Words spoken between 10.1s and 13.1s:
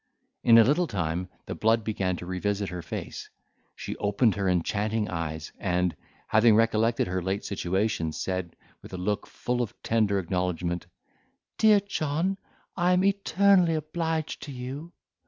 acknowledgment, "Dear John, I am